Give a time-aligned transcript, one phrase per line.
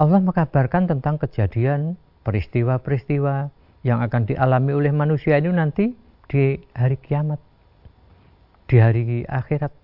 [0.00, 5.92] Allah mengkabarkan tentang kejadian peristiwa-peristiwa yang akan dialami oleh manusia ini nanti
[6.30, 7.42] di hari kiamat,
[8.70, 9.74] di hari akhirat.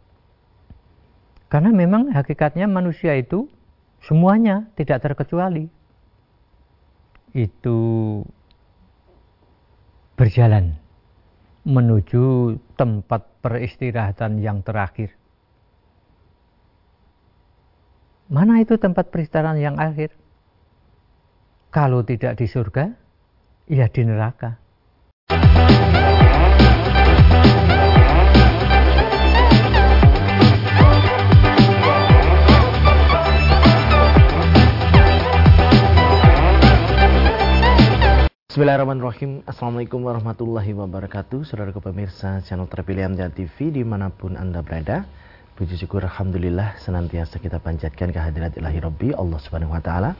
[1.53, 3.51] Karena memang hakikatnya manusia itu
[4.05, 5.67] semuanya tidak terkecuali
[7.37, 7.79] itu
[10.17, 10.79] berjalan
[11.69, 15.18] menuju tempat peristirahatan yang terakhir.
[18.29, 20.13] Mana itu tempat peristirahatan yang akhir?
[21.73, 22.93] Kalau tidak di surga,
[23.65, 24.61] ya di neraka.
[38.53, 45.07] Bismillahirrahmanirrahim Assalamualaikum warahmatullahi wabarakatuh Saudara pemirsa channel terpilih Amjad TV Di mana pun Anda berada
[45.59, 50.15] Puji syukur Alhamdulillah Senantiasa kita panjatkan kehadirat ilahi Rabbi Allah subhanahu wa ta'ala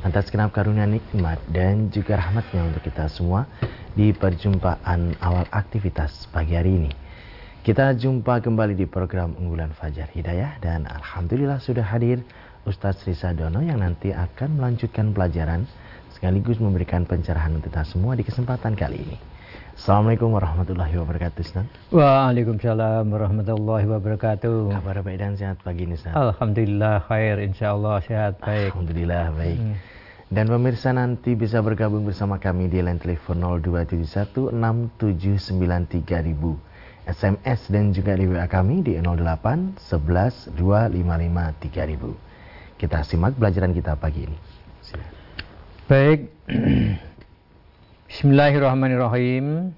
[0.00, 3.44] Atas kenap karunia nikmat Dan juga rahmatnya untuk kita semua
[3.92, 6.92] Di perjumpaan awal aktivitas pagi hari ini.
[7.60, 12.24] Kita jumpa kembali di program unggulan Fajar Hidayah Dan Alhamdulillah sudah hadir
[12.66, 15.68] Ustadz Risa Dono Yang nanti akan melanjutkan pelajaran
[16.18, 19.14] sekaligus memberikan pencerahan untuk kita semua di kesempatan kali ini.
[19.78, 21.70] Assalamualaikum warahmatullahi wabarakatuh Ustaz.
[21.94, 24.74] Waalaikumsalam warahmatullahi wabarakatuh.
[24.74, 26.18] Kabar baik dan sehat pagi ini Ustaz.
[26.18, 28.74] Alhamdulillah khair insyaallah sehat baik.
[28.74, 29.58] Alhamdulillah baik.
[29.62, 29.78] Hmm.
[30.28, 34.98] Dan pemirsa nanti bisa bergabung bersama kami di line telepon 02716793000.
[37.08, 42.27] SMS dan juga di WA kami di 08 11 255 3000.
[42.78, 44.38] Kita simak pelajaran kita pagi ini.
[45.90, 46.30] Baik.
[48.06, 49.74] Bismillahirrahmanirrahim.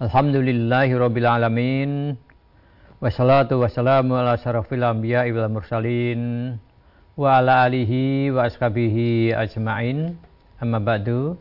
[0.00, 2.16] Alhamdulillahirabbil alamin.
[3.04, 6.56] Wassalatu wassalamu ala syarafil anbiya wal mursalin
[7.12, 10.16] wa ala alihi wa ashabihi ajmain.
[10.64, 11.36] Amma ba'du.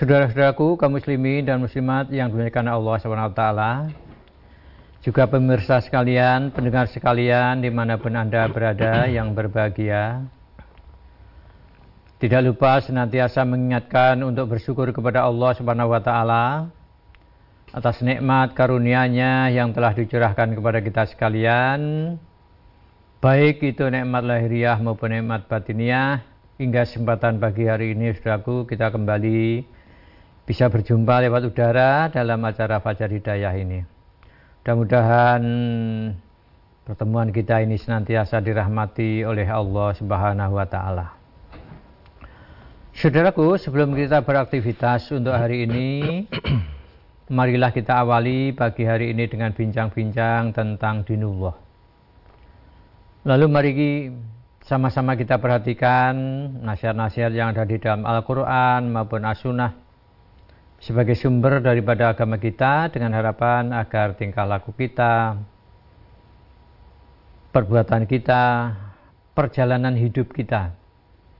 [0.00, 4.07] Saudara-saudaraku kaum muslimin dan muslimat yang dimuliakan Allah SWT
[5.02, 10.26] juga pemirsa sekalian, pendengar sekalian di mana pun Anda berada yang berbahagia
[12.18, 16.66] tidak lupa senantiasa mengingatkan untuk bersyukur kepada Allah Subhanahu wa taala
[17.70, 21.80] atas nikmat karunia-Nya yang telah dicurahkan kepada kita sekalian.
[23.22, 26.26] Baik itu nikmat lahiriah maupun nikmat batiniah.
[26.58, 29.62] Hingga kesempatan pagi hari ini Saudaraku kita kembali
[30.42, 33.97] bisa berjumpa lewat udara dalam acara Fajar Hidayah ini.
[34.68, 35.42] Mudah-mudahan
[36.84, 41.16] pertemuan kita ini senantiasa dirahmati oleh Allah Subhanahu wa taala.
[42.92, 45.88] Saudaraku, sebelum kita beraktivitas untuk hari ini,
[47.40, 51.56] marilah kita awali pagi hari ini dengan bincang-bincang tentang dinullah.
[53.24, 53.72] Lalu mari
[54.68, 56.12] sama-sama kita perhatikan
[56.60, 59.87] nasihat-nasihat yang ada di dalam Al-Quran maupun As-Sunnah
[60.78, 65.38] sebagai sumber daripada agama kita dengan harapan agar tingkah laku kita,
[67.50, 68.74] perbuatan kita,
[69.34, 70.74] perjalanan hidup kita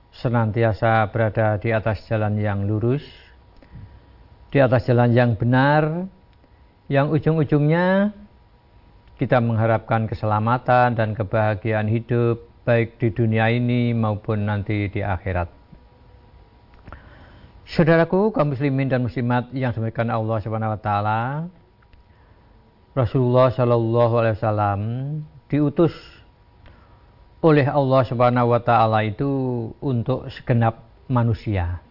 [0.09, 3.05] senantiasa berada di atas jalan yang lurus,
[4.49, 6.09] di atas jalan yang benar,
[6.89, 8.11] yang ujung-ujungnya
[9.21, 15.58] kita mengharapkan keselamatan dan kebahagiaan hidup baik di dunia ini maupun nanti di akhirat.
[17.69, 21.19] Saudaraku kaum muslimin dan muslimat yang dimuliakan Allah Subhanahu wa taala,
[22.97, 24.79] Rasulullah Shallallahu alaihi wasallam
[25.45, 25.93] diutus
[27.45, 29.29] oleh Allah Subhanahu wa taala itu
[29.85, 31.85] untuk segenap manusia.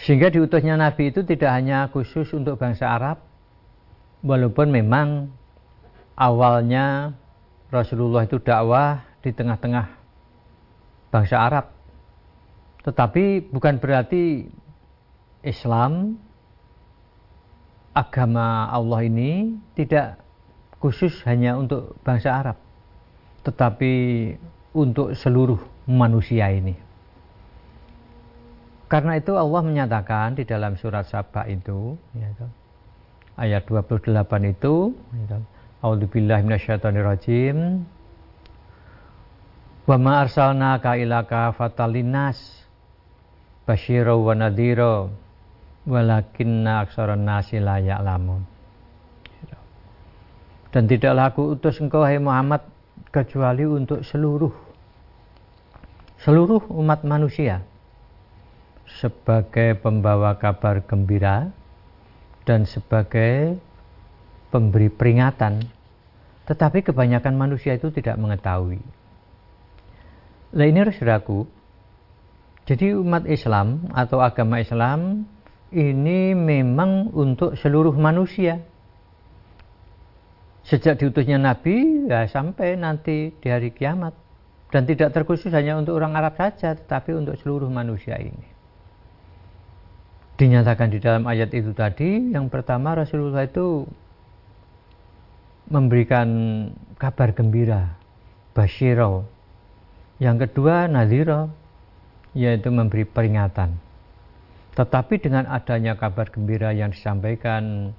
[0.00, 3.20] Sehingga diutusnya nabi itu tidak hanya khusus untuk bangsa Arab
[4.24, 5.28] walaupun memang
[6.16, 7.12] awalnya
[7.68, 9.86] Rasulullah itu dakwah di tengah-tengah
[11.12, 11.81] bangsa Arab.
[12.82, 14.50] Tetapi bukan berarti
[15.42, 16.18] Islam
[17.94, 20.18] agama Allah ini tidak
[20.82, 22.58] khusus hanya untuk bangsa Arab
[23.42, 23.92] tetapi
[24.72, 25.58] untuk seluruh
[25.90, 26.78] manusia ini.
[28.86, 32.28] Karena itu Allah menyatakan di dalam surat Sabah itu, ya,
[33.40, 34.94] ayat 28 itu,
[35.26, 35.40] ya,
[35.82, 37.82] A'udzubillahi minasyaitonirrajim.
[39.82, 42.38] Wa ma arsalnaka ila fatalinas
[43.66, 45.06] basyira wa nadhira
[45.86, 48.42] walakinna aksaran nasi la ya'lamun.
[50.72, 52.64] Dan tidaklah aku utus engkau hai Muhammad
[53.12, 54.72] kecuali untuk seluruh
[56.24, 57.60] seluruh umat manusia.
[58.88, 61.52] Sebagai pembawa kabar gembira
[62.48, 63.60] dan sebagai
[64.48, 65.64] pemberi peringatan.
[66.48, 68.82] Tetapi kebanyakan manusia itu tidak mengetahui.
[70.52, 70.80] Lah ini
[72.62, 75.26] jadi umat Islam atau agama Islam
[75.74, 78.62] ini memang untuk seluruh manusia.
[80.62, 84.14] Sejak diutusnya Nabi ya sampai nanti di hari kiamat.
[84.72, 88.48] Dan tidak terkhusus hanya untuk orang Arab saja, tetapi untuk seluruh manusia ini.
[90.40, 93.84] Dinyatakan di dalam ayat itu tadi, yang pertama Rasulullah itu
[95.68, 96.28] memberikan
[96.96, 98.00] kabar gembira,
[98.56, 99.28] basyiro.
[100.16, 101.52] Yang kedua nadhiro,
[102.32, 103.76] yaitu memberi peringatan.
[104.72, 107.92] Tetapi dengan adanya kabar gembira yang disampaikan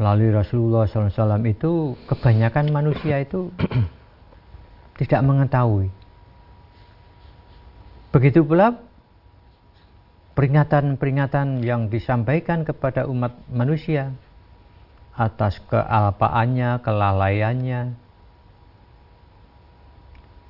[0.00, 3.52] melalui Rasulullah SAW itu kebanyakan manusia itu
[5.00, 5.92] tidak mengetahui.
[8.16, 8.80] Begitu pula
[10.36, 14.16] peringatan-peringatan yang disampaikan kepada umat manusia
[15.16, 17.80] atas kealpaannya, kelalaiannya.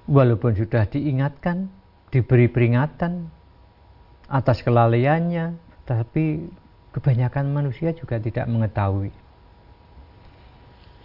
[0.06, 1.70] Walaupun sudah diingatkan,
[2.16, 3.28] diberi peringatan
[4.32, 5.52] atas kelalaiannya,
[5.84, 6.48] tapi
[6.96, 9.12] kebanyakan manusia juga tidak mengetahui.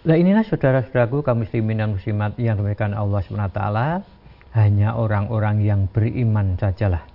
[0.08, 3.60] Nah inilah saudara-saudaraku kaum muslimin dan muslimat yang diberikan Allah SWT
[4.56, 7.06] hanya orang-orang yang beriman sajalah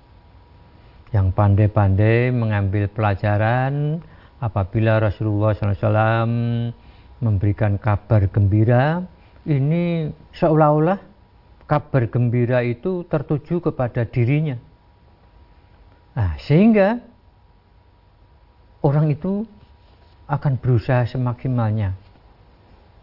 [1.11, 3.99] yang pandai-pandai mengambil pelajaran
[4.43, 6.27] apabila Rasulullah SAW
[7.23, 9.01] memberikan kabar gembira
[9.47, 10.99] ini seolah-olah
[11.67, 14.55] kabar gembira itu tertuju kepada dirinya
[16.15, 17.03] nah, sehingga
[18.81, 19.43] orang itu
[20.27, 21.95] akan berusaha semaksimalnya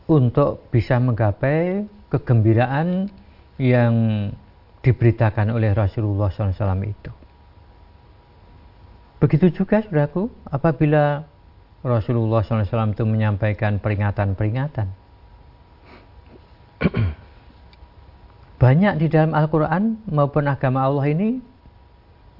[0.05, 3.09] untuk bisa menggapai kegembiraan
[3.57, 3.95] yang
[4.85, 7.13] diberitakan oleh Rasulullah SAW itu.
[9.25, 11.25] Begitu juga, saudaraku, apabila
[11.81, 14.93] Rasulullah SAW itu menyampaikan peringatan-peringatan.
[18.65, 21.37] Banyak di dalam Al-Quran maupun agama Allah ini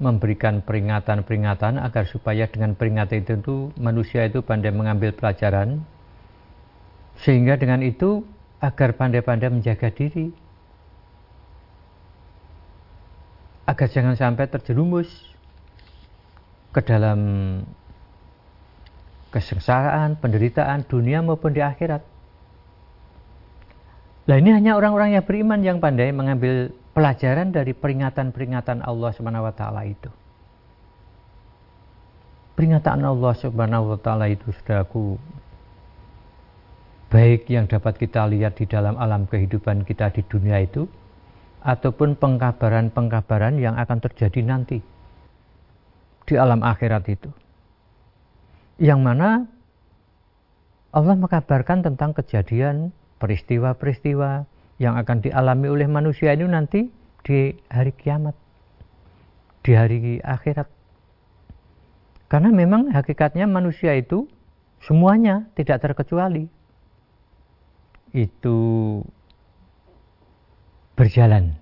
[0.01, 5.85] memberikan peringatan-peringatan agar supaya dengan peringatan itu manusia itu pandai mengambil pelajaran
[7.21, 8.25] sehingga dengan itu
[8.57, 10.33] agar pandai-pandai menjaga diri.
[13.69, 15.29] Agar jangan sampai terjerumus
[16.73, 17.19] ke dalam
[19.29, 22.14] kesengsaraan, penderitaan dunia maupun di akhirat.
[24.25, 29.53] Nah ini hanya orang-orang yang beriman yang pandai mengambil pelajaran dari peringatan-peringatan Allah Subhanahu wa
[29.53, 30.09] taala itu.
[32.57, 35.21] Peringatan Allah Subhanahu wa taala itu Saudaraku
[37.13, 40.89] baik yang dapat kita lihat di dalam alam kehidupan kita di dunia itu
[41.61, 44.81] ataupun pengkabaran-pengkabaran yang akan terjadi nanti
[46.25, 47.29] di alam akhirat itu.
[48.81, 49.29] Yang mana
[50.89, 52.89] Allah mengkabarkan tentang kejadian
[53.25, 54.45] peristiwa-peristiwa
[54.77, 56.85] yang akan dialami oleh manusia ini nanti
[57.25, 58.37] di hari kiamat,
[59.65, 60.69] di hari akhirat.
[62.29, 64.29] Karena memang hakikatnya manusia itu
[64.85, 66.45] semuanya tidak terkecuali
[68.13, 68.57] itu
[70.93, 71.57] berjalan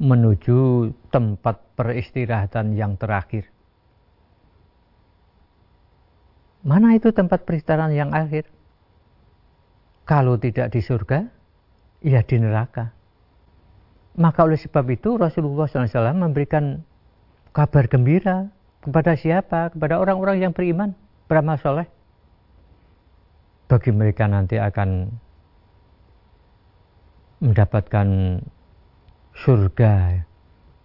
[0.00, 3.52] menuju tempat peristirahatan yang terakhir.
[6.64, 8.48] Mana itu tempat peristirahatan yang akhir?
[10.10, 11.22] Kalau tidak di surga,
[12.02, 12.90] ya di neraka.
[14.18, 16.82] Maka oleh sebab itu Rasulullah SAW memberikan
[17.54, 18.50] kabar gembira
[18.82, 19.70] kepada siapa?
[19.70, 20.98] Kepada orang-orang yang beriman,
[21.30, 21.86] beramal soleh.
[23.70, 25.14] Bagi mereka nanti akan
[27.38, 28.08] mendapatkan
[29.38, 30.26] surga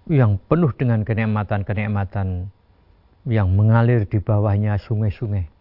[0.05, 2.53] yang penuh dengan kenikmatan-kenikmatan
[3.25, 5.54] yang mengalir di bawahnya sungai-sungai.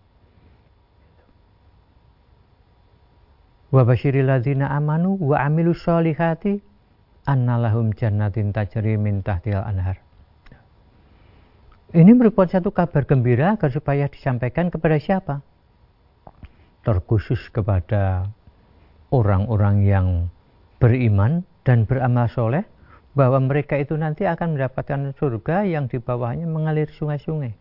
[3.75, 6.63] Wa basyiril ladzina amanu wa amilu sholihati
[7.27, 9.99] annalahum jannatin tajri min tahtil anhar.
[11.91, 15.43] Ini merupakan satu kabar gembira agar supaya disampaikan kepada siapa?
[16.87, 18.31] Terkhusus kepada
[19.11, 20.07] orang-orang yang
[20.79, 22.63] beriman dan beramal soleh
[23.19, 27.55] bahwa mereka itu nanti akan mendapatkan surga yang di bawahnya mengalir sungai-sungai.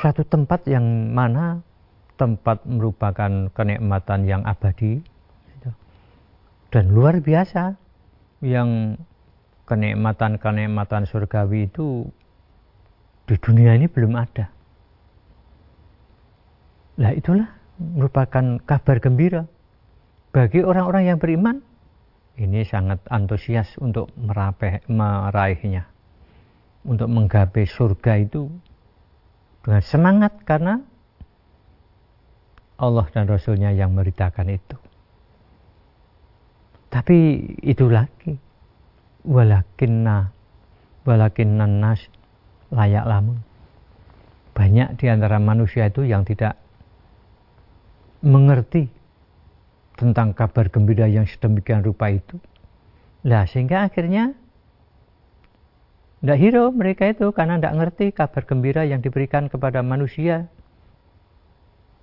[0.00, 1.60] Suatu tempat yang mana
[2.14, 5.02] tempat merupakan kenikmatan yang abadi
[6.70, 7.78] dan luar biasa
[8.42, 8.98] yang
[9.70, 12.10] kenikmatan-kenikmatan surgawi itu
[13.24, 14.50] di dunia ini belum ada.
[16.98, 17.46] Nah itulah
[17.78, 19.46] merupakan kabar gembira
[20.34, 21.62] bagi orang-orang yang beriman,
[22.34, 25.86] ini sangat antusias untuk meraih, meraihnya.
[26.82, 28.50] Untuk menggapai surga itu
[29.62, 30.82] dengan semangat karena
[32.78, 34.76] Allah dan Rasulnya yang meritakan itu.
[36.90, 37.18] Tapi
[37.62, 38.38] itu lagi.
[39.24, 40.34] Walakinna
[41.04, 42.00] walakinna nas
[42.72, 43.38] layak lamun.
[44.54, 46.54] Banyak di antara manusia itu yang tidak
[48.24, 48.88] mengerti
[49.94, 52.38] tentang kabar gembira yang sedemikian rupa itu.
[53.26, 54.34] Lah sehingga akhirnya
[56.24, 60.48] tidak hero mereka itu karena tidak ngerti kabar gembira yang diberikan kepada manusia.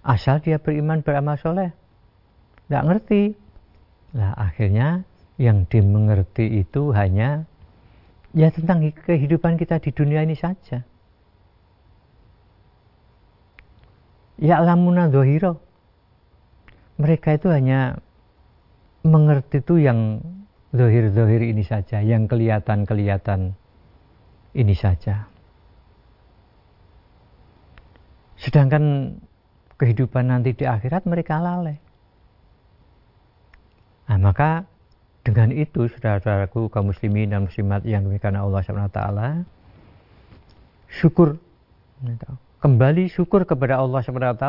[0.02, 1.70] Asal dia beriman beramal soleh.
[2.66, 3.22] Tidak ngerti.
[4.18, 5.06] Lah akhirnya
[5.38, 7.46] yang dimengerti itu hanya
[8.36, 10.84] ya tentang kehidupan kita di dunia ini saja.
[14.42, 15.62] Ya lamuna dohiro.
[16.98, 18.02] Mereka itu hanya
[19.06, 20.22] mengerti itu yang
[20.74, 23.54] zohir-zohir ini saja, yang kelihatan-kelihatan
[24.54, 25.30] ini saja.
[28.42, 29.18] Sedangkan
[29.82, 31.82] kehidupan nanti di akhirat mereka lalai.
[34.06, 34.70] Nah, maka
[35.26, 39.02] dengan itu saudara-saudaraku kaum muslimin dan muslimat yang demikian Allah SWT
[40.90, 41.38] syukur
[42.60, 44.46] kembali syukur kepada Allah SWT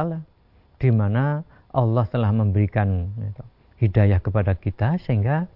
[0.81, 3.13] di mana Allah telah memberikan
[3.77, 5.47] hidayah kepada kita sehingga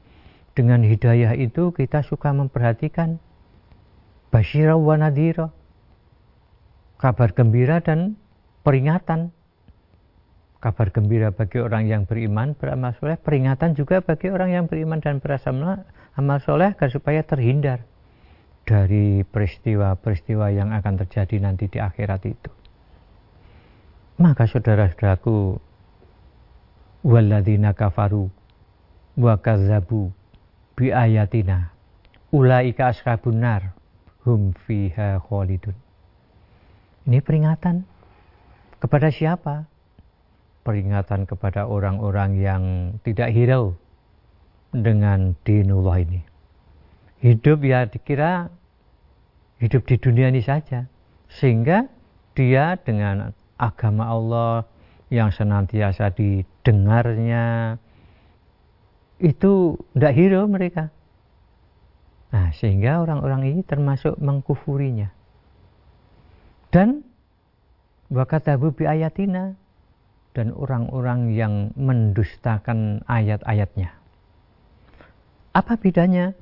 [0.53, 3.17] dengan hidayah itu kita suka memperhatikan
[4.29, 5.49] basyira wa nadira
[7.01, 8.21] kabar gembira dan
[8.65, 9.36] peringatan
[10.67, 15.23] kabar gembira bagi orang yang beriman beramal soleh peringatan juga bagi orang yang beriman dan
[15.23, 15.87] beramal
[16.19, 17.87] amal soleh agar supaya terhindar
[18.67, 22.51] dari peristiwa-peristiwa yang akan terjadi nanti di akhirat itu.
[24.19, 25.63] Maka saudara-saudaraku
[27.07, 28.27] walladzina kafaru
[29.23, 30.11] wa kazzabu
[30.75, 31.71] bi ayatina
[32.35, 33.71] ulaika ashabun nar
[34.27, 35.79] hum fiha khalidun.
[37.07, 37.87] Ini peringatan
[38.83, 39.71] kepada siapa
[40.67, 42.63] peringatan kepada orang-orang yang
[43.07, 43.79] tidak hirau
[44.75, 46.27] dengan dinullah ini
[47.23, 48.51] hidup ya dikira
[49.63, 50.91] hidup di dunia ini saja
[51.31, 51.87] sehingga
[52.35, 54.69] dia dengan agama Allah
[55.09, 57.79] yang senantiasa didengarnya
[59.17, 60.93] itu tidak hero mereka.
[62.35, 65.09] Nah, sehingga orang-orang ini termasuk mengkufurinya.
[66.69, 67.07] Dan
[68.13, 69.57] wakatabu bi ayatina
[70.37, 73.97] dan orang-orang yang mendustakan ayat-ayatnya.
[75.57, 76.37] Apa bedanya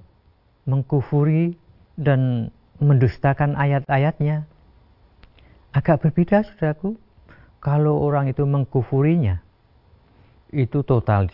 [0.66, 1.54] mengkufuri
[1.94, 2.50] dan
[2.82, 4.50] mendustakan ayat-ayatnya?
[5.70, 6.98] Agak berbeda, saudaraku.
[7.62, 9.40] Kalau orang itu mengkufurinya,
[10.50, 11.30] itu total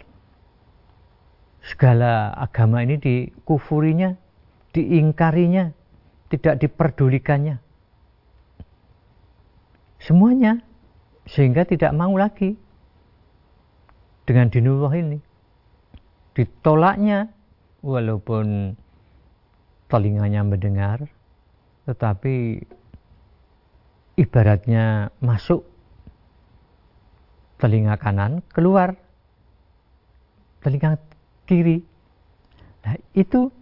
[1.65, 4.17] segala agama ini dikufurinya,
[4.73, 5.73] diingkarinya,
[6.33, 7.61] tidak diperdulikannya.
[10.01, 10.65] Semuanya
[11.29, 12.57] sehingga tidak mau lagi
[14.25, 15.19] dengan dinullah ini.
[16.37, 17.29] Ditolaknya
[17.83, 18.77] walaupun
[19.91, 21.11] telinganya mendengar
[21.89, 22.63] tetapi
[24.15, 25.67] ibaratnya masuk
[27.59, 28.95] telinga kanan keluar
[30.63, 31.01] telinga
[31.49, 31.83] kiri.
[32.81, 33.53] Nah, itu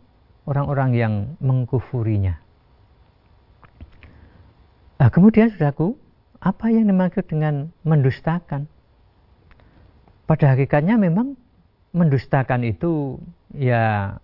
[0.46, 2.38] orang-orang yang mengkufurinya.
[4.98, 5.94] Nah, kemudian saudaraku,
[6.38, 8.70] apa yang dimaksud dengan mendustakan?
[10.28, 11.34] Pada hakikatnya memang
[11.96, 13.18] mendustakan itu
[13.56, 14.14] ya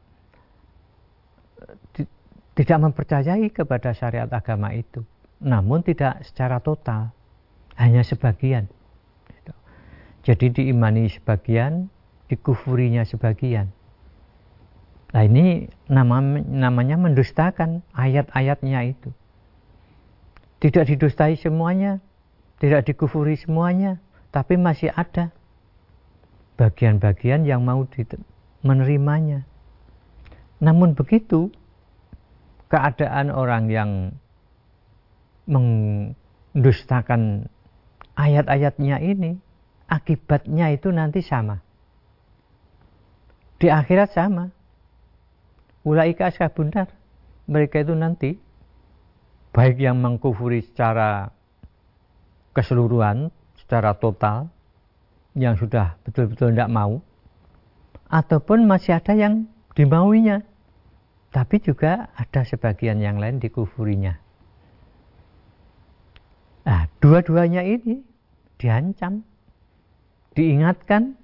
[2.54, 5.02] tidak mempercayai kepada syariat agama itu.
[5.42, 7.11] Namun tidak secara total,
[7.75, 8.71] hanya sebagian.
[10.25, 11.92] Jadi diimani sebagian,
[12.33, 13.68] dikufurinya sebagian.
[15.12, 19.12] Nah ini nama, namanya mendustakan ayat-ayatnya itu.
[20.64, 22.00] Tidak didustai semuanya,
[22.56, 24.00] tidak dikufuri semuanya,
[24.33, 25.28] tapi masih ada
[26.56, 27.85] bagian-bagian yang mau
[28.64, 29.44] menerimanya.
[30.64, 31.52] Namun begitu,
[32.73, 34.16] keadaan orang yang
[35.44, 37.52] mendustakan
[38.16, 39.37] ayat-ayatnya ini,
[39.92, 41.61] akibatnya itu nanti sama.
[43.61, 44.49] Di akhirat sama.
[45.85, 46.88] Ulaika ashabun nar.
[47.44, 48.40] Mereka itu nanti
[49.54, 51.30] baik yang mengkufuri secara
[52.58, 54.50] keseluruhan, secara total,
[55.38, 56.99] yang sudah betul-betul tidak mau,
[58.11, 59.46] ataupun masih ada yang
[59.78, 60.42] dimauinya,
[61.30, 64.18] tapi juga ada sebagian yang lain dikufurinya.
[66.66, 68.02] Nah, dua-duanya ini
[68.58, 69.23] diancam,
[70.34, 71.14] diingatkan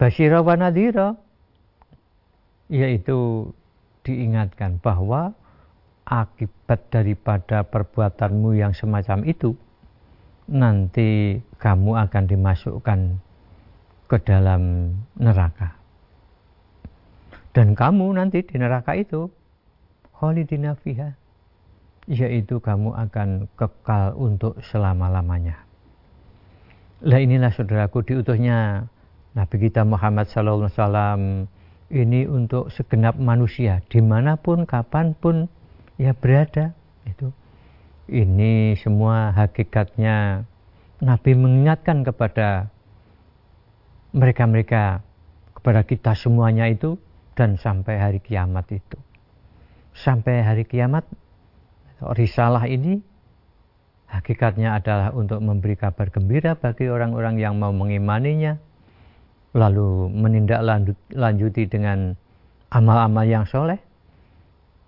[0.00, 0.56] Basyira wa
[2.72, 3.52] yaitu
[4.00, 5.36] diingatkan bahwa
[6.10, 9.54] akibat daripada perbuatanmu yang semacam itu
[10.50, 13.00] nanti kamu akan dimasukkan
[14.10, 15.78] ke dalam neraka.
[17.54, 19.30] Dan kamu nanti di neraka itu
[20.18, 21.14] khalidina fiha
[22.10, 25.62] yaitu kamu akan kekal untuk selama-lamanya.
[27.06, 28.90] Lah inilah saudaraku diutusnya
[29.38, 31.46] Nabi kita Muhammad wasallam
[31.86, 35.46] ini untuk segenap manusia di mana pun kapan pun
[36.00, 36.72] ya berada
[37.04, 37.28] itu
[38.08, 40.48] ini semua hakikatnya
[41.04, 42.72] Nabi mengingatkan kepada
[44.16, 45.04] mereka-mereka
[45.60, 46.96] kepada kita semuanya itu
[47.36, 48.96] dan sampai hari kiamat itu.
[49.92, 51.04] Sampai hari kiamat,
[52.16, 53.04] risalah ini
[54.08, 58.56] hakikatnya adalah untuk memberi kabar gembira bagi orang-orang yang mau mengimaninya,
[59.52, 62.16] lalu menindaklanjuti dengan
[62.72, 63.78] amal-amal yang soleh,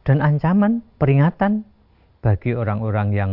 [0.02, 1.62] dan ancaman, peringatan
[2.23, 3.32] bagi orang-orang yang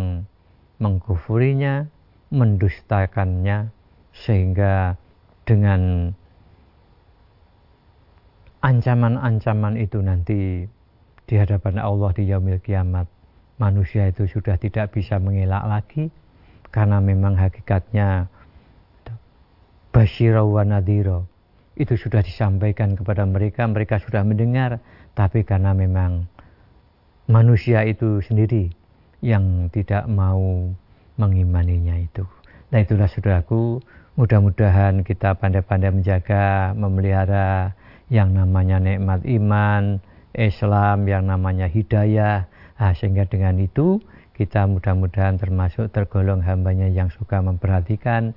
[0.77, 1.89] mengkufurinya,
[2.29, 3.73] mendustakannya,
[4.13, 4.93] sehingga
[5.49, 6.13] dengan
[8.61, 10.67] ancaman-ancaman itu nanti
[11.25, 13.07] di hadapan Allah di yaumil kiamat
[13.61, 16.09] manusia itu sudah tidak bisa mengelak lagi
[16.69, 18.29] karena memang hakikatnya
[19.89, 21.25] basyira wa nadhira.
[21.79, 24.83] Itu sudah disampaikan kepada mereka mereka sudah mendengar
[25.15, 26.27] tapi karena memang
[27.29, 28.73] manusia itu sendiri
[29.21, 30.73] yang tidak mau
[31.15, 32.25] mengimaninya itu
[32.73, 33.79] nah itulah saudaraku
[34.19, 37.77] mudah-mudahan kita pandai-pandai menjaga memelihara
[38.09, 40.01] yang namanya nikmat iman,
[40.33, 42.49] Islam, yang namanya hidayah.
[42.75, 44.01] Nah, sehingga dengan itu
[44.33, 48.33] kita mudah-mudahan termasuk tergolong hambanya yang suka memperhatikan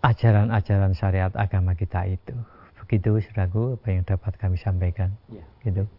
[0.00, 2.34] ajaran-ajaran syariat agama kita itu.
[2.80, 5.10] Begitu saudaraku apa yang dapat kami sampaikan.
[5.26, 5.42] Ya.
[5.66, 5.90] Gitu.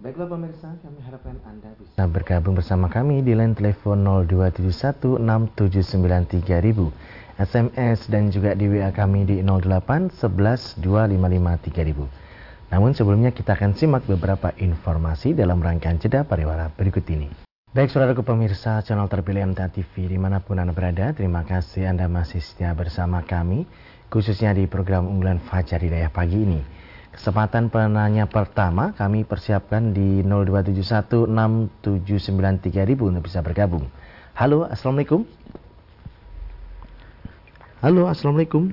[0.00, 4.00] Baiklah pemirsa, kami harapkan Anda bisa bergabung bersama kami di line telepon
[4.32, 6.88] 02716793000
[7.36, 12.72] SMS dan juga di WA kami di 08 11 255 3000.
[12.72, 17.28] Namun sebelumnya kita akan simak beberapa informasi dalam rangkaian jeda pariwara berikut ini.
[17.76, 22.08] Baik saudaraku pemirsa channel terpilih MTA TV di mana pun Anda berada, terima kasih Anda
[22.08, 23.68] masih setia bersama kami,
[24.08, 26.79] khususnya di program unggulan Fajar Hidayah pagi ini.
[27.10, 31.82] Kesempatan penanya pertama kami persiapkan di 02716793000
[33.02, 33.90] untuk bisa bergabung.
[34.38, 35.26] Halo, Assalamualaikum.
[37.82, 38.70] Halo, Assalamualaikum.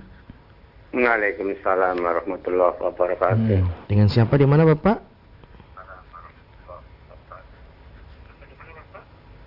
[0.94, 3.58] Waalaikumsalam warahmatullahi wabarakatuh.
[3.66, 3.70] Hmm.
[3.90, 5.02] Dengan siapa di mana Bapak?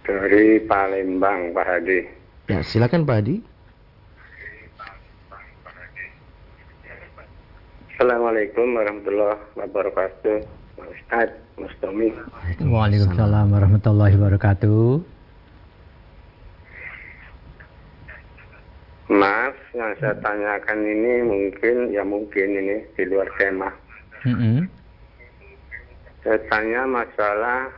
[0.04, 2.00] Dari Palembang, Pak Hadi.
[2.50, 3.36] Ya, silakan Pak Hadi.
[8.00, 10.40] Assalamualaikum warahmatullahi wabarakatuh.
[10.88, 12.08] Ustaz, Mas Tommy.
[12.64, 15.04] Waalaikumsalam warahmatullahi wabarakatuh.
[19.12, 23.68] Mas, yang saya tanyakan ini mungkin ya mungkin ini di luar tema.
[24.24, 24.58] Mm -hmm.
[26.24, 27.68] Saya tanya masalah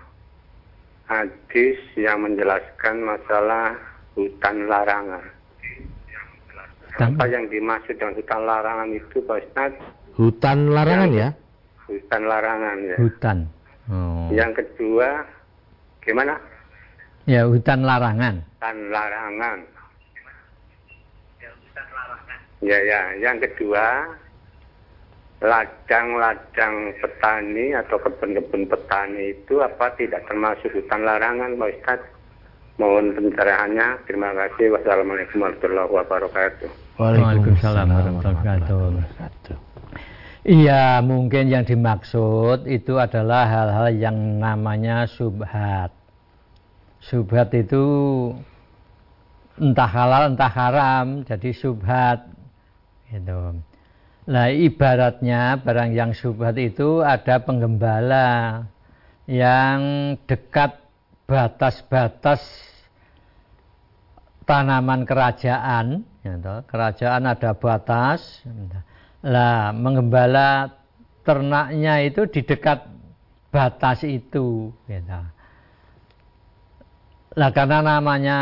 [1.10, 3.74] hadis yang menjelaskan masalah
[4.14, 5.26] hutan larangan.
[6.94, 7.10] Hutan.
[7.10, 9.74] Apa yang dimaksud dengan hutan larangan itu, Pak Ustaz?
[10.12, 11.28] Hutan larangan yang, ya?
[11.88, 12.96] Hutan larangan ya.
[13.00, 13.38] Hutan.
[13.88, 14.28] Oh.
[14.28, 15.24] Yang kedua,
[16.04, 16.34] gimana?
[17.24, 18.44] Ya, hutan larangan.
[18.44, 19.58] Hutan larangan.
[22.62, 23.00] Ya, ya.
[23.18, 24.06] Yang kedua,
[25.42, 32.00] ladang-ladang petani atau kebun-kebun petani itu apa tidak termasuk hutan larangan, Pak Ustaz?
[32.80, 33.88] Mohon pencerahannya.
[34.06, 34.72] Terima kasih.
[34.76, 36.68] Wassalamualaikum warahmatullahi wabarakatuh.
[36.96, 39.56] Waalaikumsalam warahmatullahi wabarakatuh.
[40.42, 45.94] Iya, mungkin yang dimaksud itu adalah hal-hal yang namanya subhat.
[46.98, 47.84] Subhat itu
[49.54, 52.32] entah halal entah haram, jadi subhat
[53.12, 53.60] Gitu.
[54.32, 58.64] Nah ibaratnya barang yang subhat itu ada penggembala
[59.28, 59.80] yang
[60.24, 60.80] dekat
[61.28, 62.40] batas-batas
[64.48, 66.08] tanaman kerajaan.
[66.24, 66.54] Gitu.
[66.64, 68.40] Kerajaan ada batas.
[69.22, 70.82] Lah menggembala
[71.22, 72.82] ternaknya itu di dekat
[73.54, 74.74] batas itu.
[74.90, 75.20] Gitu.
[77.32, 78.38] Lah karena namanya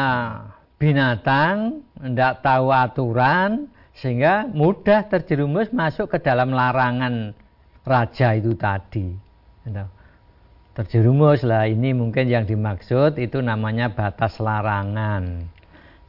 [0.81, 7.37] binatang, tidak tahu aturan, sehingga mudah terjerumus masuk ke dalam larangan
[7.85, 9.13] raja itu tadi.
[9.69, 9.85] Gitu.
[10.71, 15.45] Terjerumus lah ini mungkin yang dimaksud itu namanya batas larangan.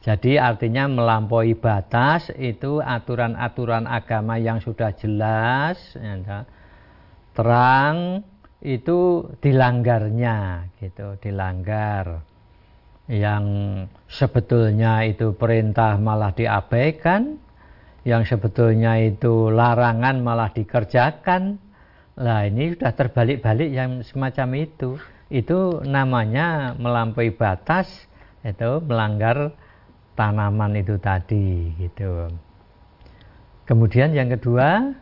[0.02, 6.42] Jadi artinya melampaui batas itu aturan-aturan agama yang sudah jelas, gitu.
[7.38, 8.26] terang
[8.62, 12.18] itu dilanggarnya, gitu, dilanggar.
[13.06, 13.44] Yang
[14.10, 17.38] sebetulnya itu perintah malah diabaikan,
[18.02, 21.62] yang sebetulnya itu larangan malah dikerjakan.
[22.18, 24.98] Lah ini sudah terbalik-balik yang semacam itu.
[25.30, 27.86] Itu namanya melampaui batas,
[28.42, 29.54] itu melanggar
[30.14, 32.28] tanaman itu tadi gitu.
[33.64, 34.92] Kemudian yang kedua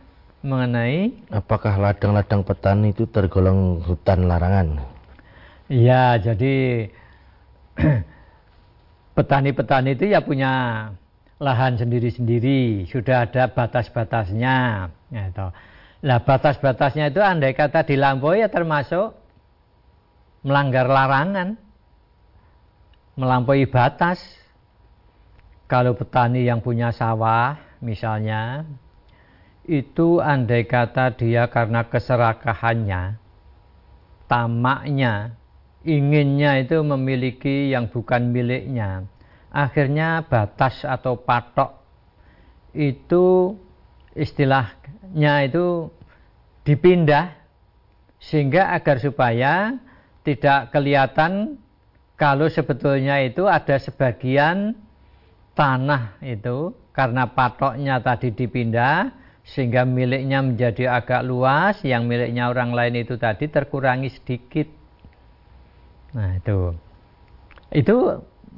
[0.41, 4.81] mengenai apakah ladang-ladang petani itu tergolong hutan larangan?
[5.71, 6.87] Ya, jadi
[9.15, 10.51] petani-petani itu ya punya
[11.41, 14.89] lahan sendiri-sendiri, sudah ada batas-batasnya.
[15.09, 15.47] Gitu.
[16.01, 19.13] Nah, batas-batasnya itu andai kata dilampaui ya termasuk
[20.41, 21.57] melanggar larangan,
[23.17, 24.40] melampaui batas.
[25.71, 28.67] Kalau petani yang punya sawah, misalnya,
[29.63, 33.15] itu andai kata dia karena keserakahannya,
[34.27, 35.39] tamaknya,
[35.87, 39.07] inginnya itu memiliki yang bukan miliknya,
[39.47, 41.79] akhirnya batas atau patok
[42.75, 43.55] itu
[44.11, 45.87] istilahnya itu
[46.67, 47.31] dipindah
[48.19, 49.79] sehingga agar supaya
[50.27, 51.63] tidak kelihatan
[52.19, 54.75] kalau sebetulnya itu ada sebagian
[55.53, 59.11] tanah itu karena patoknya tadi dipindah
[59.41, 64.67] sehingga miliknya menjadi agak luas yang miliknya orang lain itu tadi terkurangi sedikit
[66.11, 66.75] nah itu
[67.71, 67.95] itu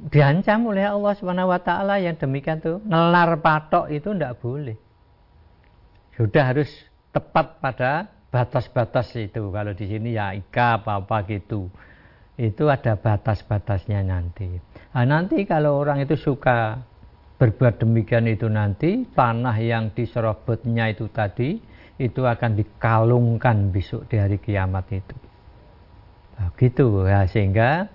[0.10, 4.76] diancam oleh Allah Subhanahu wa taala yang demikian tuh nelar patok itu tidak boleh.
[6.18, 6.70] Sudah harus
[7.14, 9.54] tepat pada batas-batas itu.
[9.54, 11.70] Kalau di sini ya ika apa-apa gitu.
[12.34, 14.58] Itu ada batas-batasnya nanti.
[14.94, 16.78] Nah, nanti kalau orang itu suka
[17.42, 21.58] berbuat demikian itu nanti tanah yang diserobotnya itu tadi
[21.98, 25.16] itu akan dikalungkan besok di hari kiamat itu.
[26.54, 27.90] Begitu ya sehingga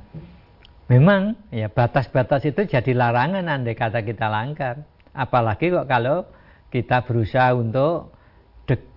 [0.88, 4.88] Memang ya batas-batas itu jadi larangan andai kata kita langgar.
[5.12, 6.24] Apalagi kok kalau
[6.72, 8.16] kita berusaha untuk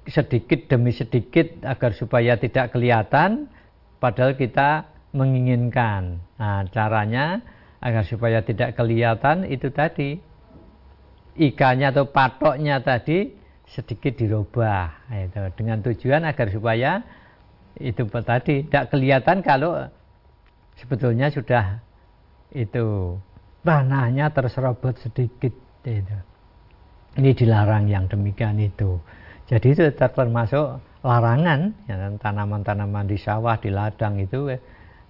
[0.08, 3.52] sedikit demi sedikit agar supaya tidak kelihatan
[4.00, 6.24] padahal kita menginginkan.
[6.40, 7.44] Nah, caranya
[7.82, 10.22] agar supaya tidak kelihatan itu tadi
[11.36, 13.34] ikannya atau patoknya tadi
[13.66, 17.02] sedikit dirubah itu dengan tujuan agar supaya
[17.80, 19.90] itu tadi tidak kelihatan kalau
[20.78, 21.82] sebetulnya sudah
[22.52, 23.18] itu
[23.64, 25.54] tanahnya terserobot sedikit
[25.88, 26.18] itu.
[27.12, 29.00] Ini dilarang yang demikian itu.
[29.52, 34.48] Jadi itu termasuk larangan ya, tanaman-tanaman di sawah, di ladang itu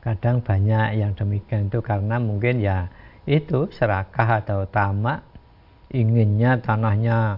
[0.01, 2.89] kadang banyak yang demikian itu karena mungkin ya
[3.29, 5.21] itu serakah atau tamak
[5.93, 7.37] inginnya tanahnya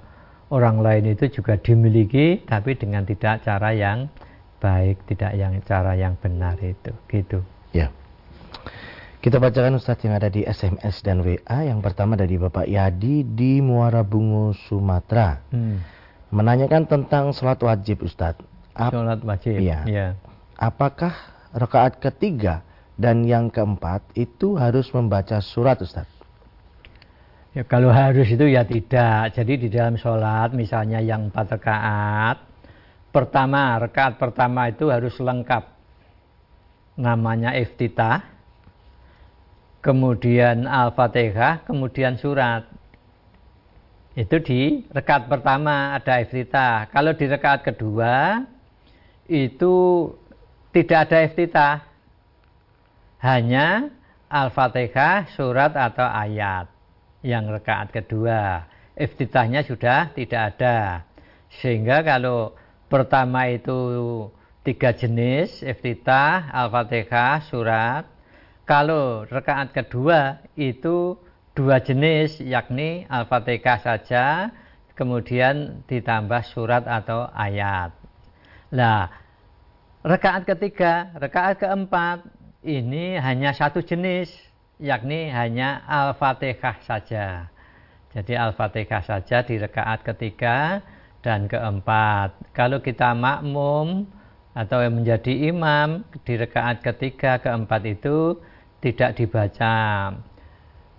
[0.54, 4.08] orang lain itu juga dimiliki tapi dengan tidak cara yang
[4.64, 7.44] baik, tidak yang cara yang benar itu gitu.
[7.76, 7.92] Ya.
[9.20, 11.68] Kita bacakan Ustadz yang ada di SMS dan WA.
[11.68, 15.40] Yang pertama dari Bapak Yadi di Muara Bungu, Sumatera.
[15.52, 15.80] Hmm.
[16.32, 18.44] Menanyakan tentang sholat wajib Ustadz.
[18.76, 19.64] Ap sholat wajib.
[19.64, 19.88] Iya.
[19.88, 20.08] Ya.
[20.60, 22.66] Apakah rakaat ketiga
[22.98, 26.12] dan yang keempat itu harus membaca surat Ustadz?
[27.54, 29.38] Ya kalau harus itu ya tidak.
[29.38, 32.38] Jadi di dalam sholat misalnya yang empat rakaat.
[33.14, 35.70] Pertama, rakaat pertama itu harus lengkap.
[36.98, 38.34] Namanya iftitah
[39.84, 42.66] kemudian Al-Fatihah, kemudian surat.
[44.16, 46.88] Itu di rekat pertama ada iftitah.
[46.90, 48.42] Kalau di rekat kedua
[49.28, 50.08] itu
[50.74, 51.76] tidak ada iftitah.
[53.24, 53.94] Hanya
[54.28, 56.68] Al-Fatihah, surat atau ayat.
[57.24, 58.68] Yang rekaat kedua.
[58.98, 61.08] Iftitahnya sudah tidak ada.
[61.62, 62.58] Sehingga kalau
[62.92, 64.28] pertama itu
[64.66, 68.04] tiga jenis, iftitah, Al-Fatihah, surat.
[68.68, 71.16] Kalau rekaat kedua itu
[71.54, 74.50] dua jenis yakni Al-Fatihah saja
[74.98, 77.94] kemudian ditambah surat atau ayat.
[78.74, 79.23] Nah,
[80.04, 82.28] rekaat ketiga, rekaat keempat
[82.64, 84.30] ini hanya satu jenis
[84.78, 87.48] yakni hanya Al-Fatihah saja.
[88.12, 90.84] Jadi Al-Fatihah saja di rekaat ketiga
[91.24, 92.36] dan keempat.
[92.52, 94.06] Kalau kita makmum
[94.54, 98.38] atau menjadi imam di rekaat ketiga keempat itu
[98.84, 99.74] tidak dibaca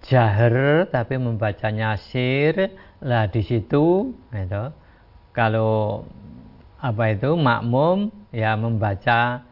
[0.03, 4.65] jahar tapi membacanya sir lah di situ itu
[5.31, 6.03] kalau
[6.83, 9.47] apa itu makmum ya membaca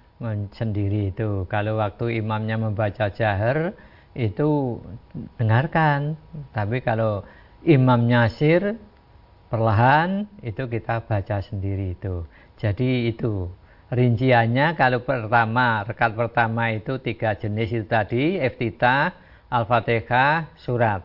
[0.54, 1.46] sendiri itu.
[1.46, 3.78] Kalau waktu imamnya membaca jahar
[4.18, 4.78] itu
[5.38, 6.18] dengarkan.
[6.50, 7.22] Tapi kalau
[7.62, 8.74] imamnya sir
[9.46, 12.26] perlahan itu kita baca sendiri itu.
[12.58, 13.46] Jadi itu
[13.92, 19.12] rinciannya kalau pertama rekat pertama itu tiga jenis itu tadi iftitah
[19.52, 21.04] al-fatihah surat.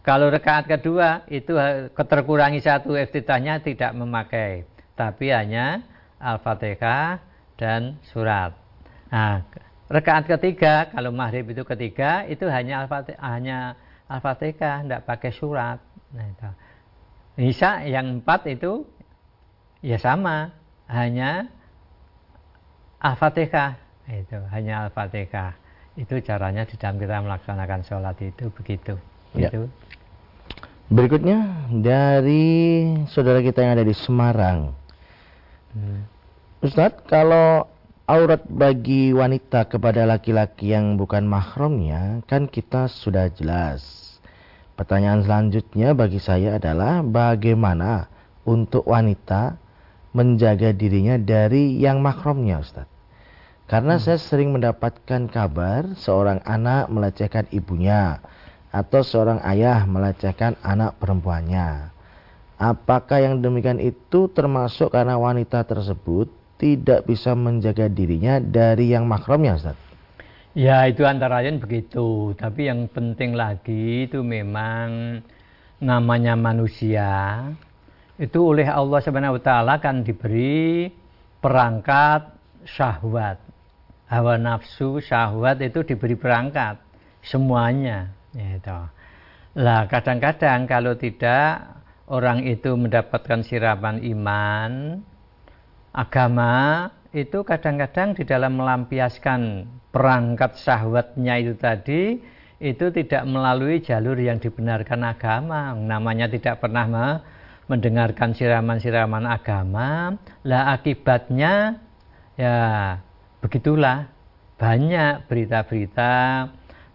[0.00, 1.52] Kalau rekaat kedua itu
[1.92, 4.64] terkurangi satu iftitahnya tidak memakai,
[4.96, 5.84] tapi hanya
[6.20, 7.18] Al-Fatihah
[7.56, 8.52] dan surat.
[9.08, 9.42] Nah,
[9.88, 13.58] rekaat ketiga kalau maghrib itu ketiga itu hanya Al-Fatihah, hanya
[14.06, 15.80] Al-Fatihah, tidak pakai surat.
[16.12, 16.50] Nah, itu.
[17.40, 18.84] Isya yang empat itu
[19.80, 20.52] ya sama,
[20.86, 21.48] hanya
[23.00, 23.80] Al-Fatihah.
[24.06, 25.56] Itu hanya Al-Fatihah.
[25.96, 28.94] Itu caranya di dalam kita melaksanakan sholat itu begitu.
[29.34, 29.48] Ya.
[29.48, 29.66] Itu.
[30.90, 34.74] Berikutnya dari saudara kita yang ada di Semarang.
[35.70, 36.02] Hmm.
[36.60, 37.70] Ustadz, kalau
[38.10, 43.82] aurat bagi wanita kepada laki-laki yang bukan mahramnya kan kita sudah jelas.
[44.74, 48.10] Pertanyaan selanjutnya bagi saya adalah bagaimana
[48.42, 49.60] untuk wanita
[50.10, 52.98] menjaga dirinya dari yang mahramnya Ustadz.
[53.70, 54.02] Karena hmm.
[54.02, 58.18] saya sering mendapatkan kabar seorang anak melecehkan ibunya
[58.74, 61.94] atau seorang ayah melecehkan anak perempuannya.
[62.60, 66.28] Apakah yang demikian itu termasuk karena wanita tersebut
[66.60, 69.80] tidak bisa menjaga dirinya dari yang makramnya Ustaz?
[70.52, 72.36] Ya itu antara lain begitu.
[72.36, 75.18] Tapi yang penting lagi itu memang
[75.80, 77.48] namanya manusia
[78.20, 80.92] itu oleh Allah Subhanahu wa taala kan diberi
[81.40, 82.28] perangkat
[82.68, 83.40] syahwat.
[84.12, 86.76] Hawa nafsu syahwat itu diberi perangkat
[87.24, 88.80] semuanya itu.
[89.56, 91.79] Lah kadang-kadang kalau tidak
[92.10, 94.98] orang itu mendapatkan siraman iman,
[95.94, 102.02] agama itu kadang-kadang di dalam melampiaskan perangkat syahwatnya itu tadi
[102.60, 105.72] itu tidak melalui jalur yang dibenarkan agama.
[105.72, 107.18] Namanya tidak pernah
[107.70, 110.18] mendengarkan siraman-siraman agama.
[110.44, 111.80] Lah akibatnya
[112.36, 112.58] ya
[113.40, 114.10] begitulah
[114.60, 116.12] banyak berita-berita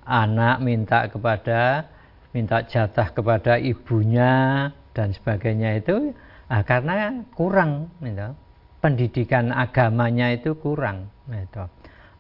[0.06, 1.89] anak minta kepada
[2.30, 6.15] minta jatah kepada ibunya dan sebagainya itu
[6.47, 8.31] nah, karena kurang gitu.
[8.79, 11.67] pendidikan agamanya itu kurang gitu.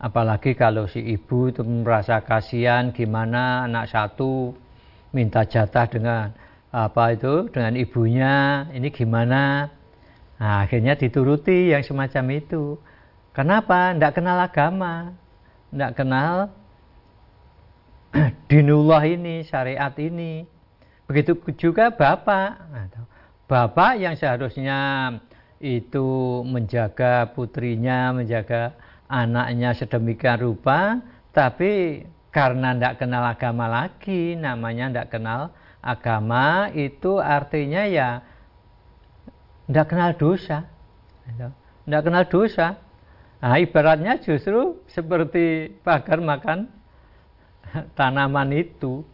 [0.03, 4.51] apalagi kalau si ibu itu merasa kasihan gimana anak satu
[5.15, 6.35] minta jatah dengan
[6.75, 9.71] apa itu dengan ibunya ini gimana
[10.35, 12.75] nah, akhirnya dituruti yang semacam itu
[13.31, 15.15] kenapa tidak kenal agama
[15.71, 16.51] tidak kenal
[18.51, 20.47] dinullah ini, syariat ini.
[21.05, 22.47] Begitu juga bapak.
[22.73, 22.85] Nah,
[23.45, 24.79] bapak yang seharusnya
[25.61, 28.73] itu menjaga putrinya, menjaga
[29.05, 35.41] anaknya sedemikian rupa, tapi karena tidak kenal agama lagi, namanya tidak kenal
[35.85, 38.25] agama, itu artinya ya
[39.69, 40.65] tidak kenal dosa.
[41.85, 42.81] Tidak kenal dosa.
[43.45, 46.65] Nah, ibaratnya justru seperti pagar makan
[47.97, 49.05] tanaman itu.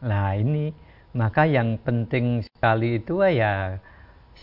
[0.00, 0.72] Nah ini
[1.10, 3.78] maka yang penting sekali itu ya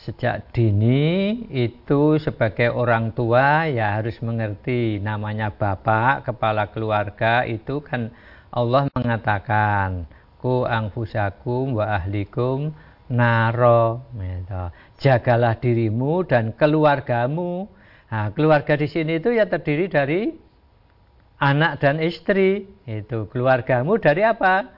[0.04, 8.14] sejak dini itu sebagai orang tua ya harus mengerti namanya bapak kepala keluarga itu kan
[8.54, 10.06] Allah mengatakan
[10.38, 12.72] ku angfusakum wa ahlikum
[13.12, 14.04] naro.
[14.16, 14.64] Gitu.
[14.98, 17.68] jagalah dirimu dan keluargamu.
[18.08, 20.22] Nah, keluarga di sini itu ya terdiri dari
[21.40, 22.68] anak dan istri.
[22.88, 24.77] Itu keluargamu dari apa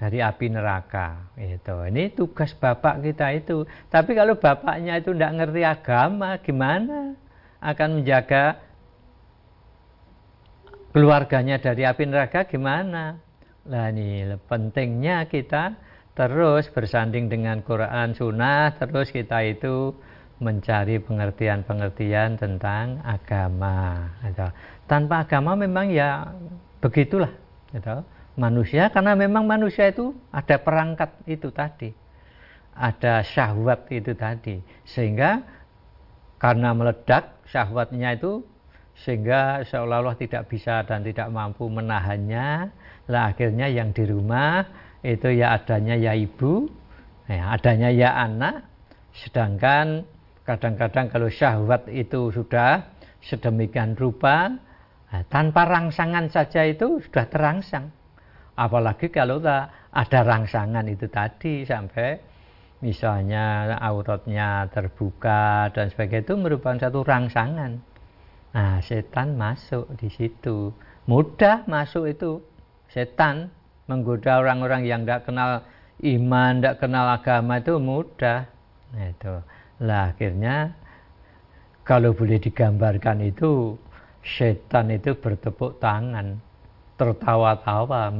[0.00, 5.60] dari api neraka itu ini tugas bapak kita itu tapi kalau bapaknya itu tidak ngerti
[5.60, 7.12] agama gimana
[7.60, 8.64] akan menjaga
[10.96, 13.20] keluarganya dari api neraka gimana
[13.68, 15.76] lah ini pentingnya kita
[16.16, 19.92] terus bersanding dengan Quran Sunnah terus kita itu
[20.40, 24.08] mencari pengertian-pengertian tentang agama.
[24.24, 24.48] Gitu.
[24.88, 26.32] Tanpa agama memang ya
[26.80, 27.28] begitulah.
[27.70, 28.00] Gitu.
[28.40, 31.92] Manusia karena memang manusia itu ada perangkat itu tadi.
[32.72, 34.64] Ada syahwat itu tadi.
[34.88, 35.44] Sehingga
[36.40, 38.40] karena meledak syahwatnya itu
[39.04, 42.72] sehingga seolah-olah tidak bisa dan tidak mampu menahannya.
[43.12, 44.64] Lah akhirnya yang di rumah
[45.04, 46.64] itu ya adanya ya ibu,
[47.28, 48.64] ya adanya ya anak,
[49.12, 50.08] sedangkan
[50.50, 52.82] Kadang-kadang kalau syahwat itu sudah
[53.22, 54.50] sedemikian rupa,
[55.12, 57.94] nah, tanpa rangsangan saja itu sudah terangsang.
[58.60, 62.20] Apalagi kalau ada rangsangan itu tadi sampai
[62.84, 67.80] misalnya auratnya terbuka dan sebagainya itu merupakan satu rangsangan.
[68.52, 70.76] Nah, setan masuk di situ.
[71.08, 72.44] Mudah masuk itu.
[72.92, 73.48] Setan
[73.88, 75.64] menggoda orang-orang yang tidak kenal
[76.04, 78.44] iman, tidak kenal agama itu mudah.
[78.92, 79.34] Nah, itu.
[79.80, 80.76] Lah akhirnya
[81.80, 83.80] kalau boleh digambarkan itu
[84.20, 86.49] setan itu bertepuk tangan
[87.00, 88.12] tertawa-tawa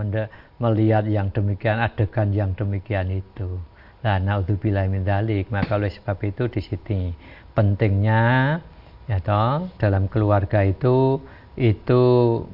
[0.56, 3.60] melihat yang demikian adegan yang demikian itu.
[4.00, 5.52] Nah, naudzubillah min dalik.
[5.52, 7.12] Maka oleh sebab itu di sini
[7.52, 8.56] pentingnya
[9.10, 11.18] ya toh dalam keluarga itu
[11.58, 12.02] itu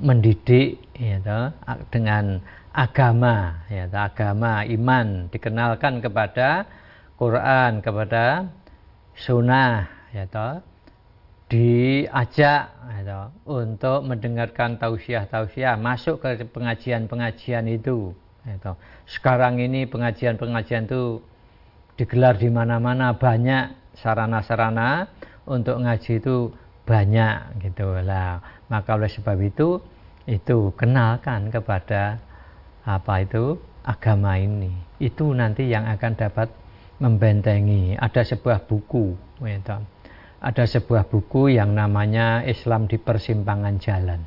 [0.01, 1.53] mendidik ya toh
[1.93, 2.41] dengan
[2.73, 6.65] agama ya toh, agama iman dikenalkan kepada
[7.21, 8.49] Quran kepada
[9.15, 9.87] sunnah
[10.17, 10.65] ya toh
[11.47, 12.75] diajak
[13.07, 18.11] toh, untuk mendengarkan tausiah-tausiah masuk ke pengajian-pengajian itu
[18.59, 18.77] toh.
[19.07, 21.23] sekarang ini pengajian-pengajian itu
[21.95, 25.07] digelar di mana-mana banyak sarana-sarana
[25.47, 26.51] untuk ngaji itu
[26.83, 29.79] banyak gitu lah maka oleh sebab itu
[30.27, 32.19] itu kenalkan kepada
[32.83, 33.55] apa itu
[33.87, 36.51] agama ini itu nanti yang akan dapat
[36.99, 39.15] membentengi ada sebuah buku
[39.47, 39.77] gitu.
[40.47, 44.23] Ada sebuah buku yang namanya Islam di persimpangan jalan.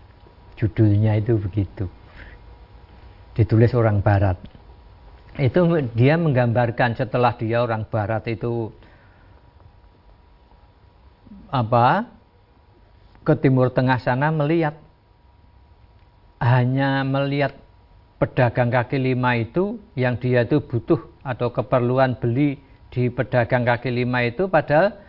[0.60, 1.88] Judulnya itu begitu.
[3.40, 4.36] Ditulis orang barat.
[5.40, 5.64] Itu
[5.96, 8.68] dia menggambarkan setelah dia orang barat itu
[11.48, 12.12] apa
[13.24, 14.76] ke timur tengah sana melihat.
[16.44, 17.56] Hanya melihat
[18.20, 22.60] pedagang kaki lima itu yang dia itu butuh atau keperluan beli
[22.92, 25.08] di pedagang kaki lima itu padahal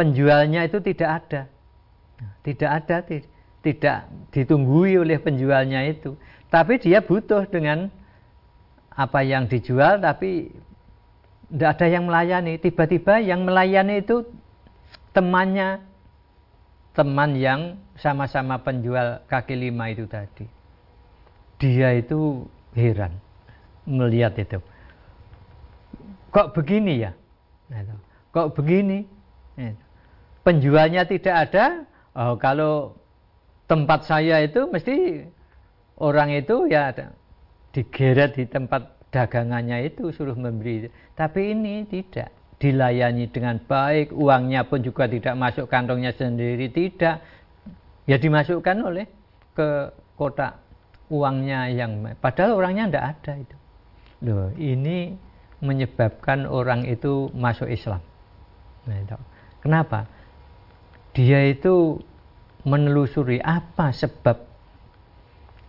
[0.00, 1.42] penjualnya itu tidak ada
[2.40, 2.96] tidak ada
[3.60, 3.98] tidak
[4.32, 6.16] ditunggui oleh penjualnya itu
[6.48, 7.92] tapi dia butuh dengan
[8.96, 10.48] apa yang dijual tapi
[11.52, 14.24] tidak ada yang melayani tiba-tiba yang melayani itu
[15.12, 15.84] temannya
[16.94, 20.46] teman yang sama-sama penjual kaki lima itu tadi.
[21.60, 23.12] Dia itu heran
[23.84, 24.58] melihat itu.
[26.32, 27.12] Kok begini ya?
[27.68, 27.84] Nah,
[28.32, 29.04] kok begini?
[30.40, 31.84] Penjualnya tidak ada.
[32.16, 32.96] Oh, kalau
[33.70, 35.24] tempat saya itu mesti
[36.00, 36.90] orang itu ya
[37.70, 40.90] digeret di tempat dagangannya itu suruh memberi.
[41.14, 47.22] Tapi ini tidak dilayani dengan baik, uangnya pun juga tidak masuk kantongnya sendiri, tidak.
[48.08, 49.06] Ya dimasukkan oleh
[49.54, 50.58] ke kotak
[51.10, 53.56] uangnya yang padahal orangnya tidak ada itu.
[54.20, 55.14] Loh, ini
[55.60, 58.00] menyebabkan orang itu masuk Islam.
[58.88, 59.20] Nah.
[59.60, 60.08] Kenapa?
[61.14, 61.98] Dia itu
[62.62, 64.36] menelusuri apa sebab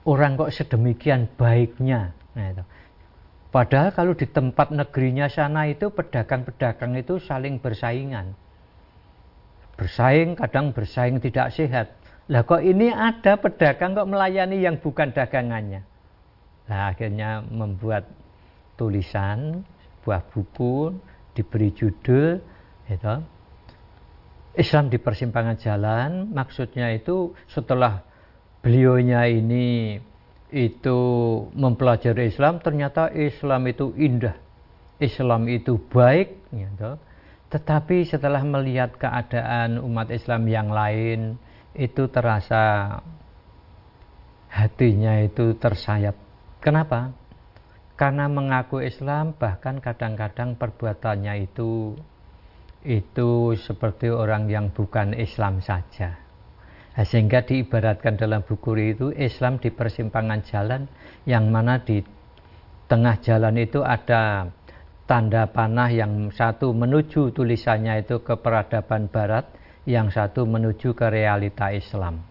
[0.05, 2.13] orang kok sedemikian baiknya.
[2.37, 2.63] Nah, itu.
[3.51, 8.31] Padahal kalau di tempat negerinya sana itu pedagang-pedagang itu saling bersaingan.
[9.75, 11.91] Bersaing, kadang bersaing tidak sehat.
[12.31, 15.83] Lah kok ini ada pedagang kok melayani yang bukan dagangannya.
[16.71, 18.07] Nah akhirnya membuat
[18.79, 19.67] tulisan,
[19.99, 20.95] sebuah buku,
[21.35, 22.39] diberi judul,
[22.87, 23.15] itu,
[24.51, 28.03] Islam di persimpangan jalan, maksudnya itu setelah
[28.59, 29.97] beliaunya ini
[30.51, 30.99] itu
[31.55, 34.35] mempelajari Islam ternyata Islam itu indah.
[35.01, 36.93] Islam itu baik gitu.
[37.51, 41.35] tetapi setelah melihat keadaan umat Islam yang lain
[41.75, 42.95] itu terasa
[44.47, 46.15] hatinya itu tersayat.
[46.63, 47.11] Kenapa?
[47.99, 51.97] Karena mengaku Islam bahkan kadang-kadang perbuatannya itu
[52.81, 56.21] itu seperti orang yang bukan Islam saja
[56.91, 60.91] Nah, sehingga diibaratkan dalam buku itu Islam di persimpangan jalan
[61.23, 62.03] yang mana di
[62.91, 64.51] tengah jalan itu ada
[65.07, 69.47] tanda panah yang satu menuju tulisannya itu ke peradaban barat,
[69.87, 72.21] yang satu menuju ke realita Islam.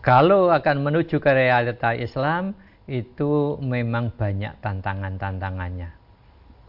[0.00, 2.54] Kalau akan menuju ke realita Islam
[2.86, 5.90] itu memang banyak tantangan-tantangannya.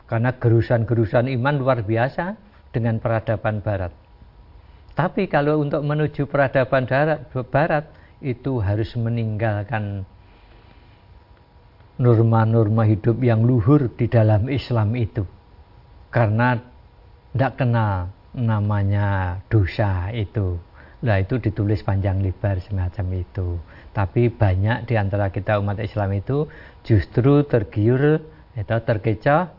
[0.10, 2.36] Karena gerusan-gerusan iman luar biasa
[2.76, 3.96] dengan peradaban barat.
[4.96, 7.88] Tapi kalau untuk menuju peradaban darat, barat
[8.20, 10.04] itu harus meninggalkan
[11.96, 15.24] norma-norma hidup yang luhur di dalam Islam itu.
[16.12, 16.56] Karena
[17.32, 20.60] tidak kenal namanya dosa itu.
[21.04, 23.60] Nah itu ditulis panjang lebar semacam itu.
[23.92, 26.48] Tapi banyak di antara kita umat Islam itu
[26.88, 28.23] justru tergiur
[28.56, 29.52] atau terkecoh